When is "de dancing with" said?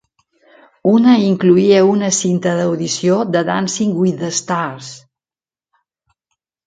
3.35-4.19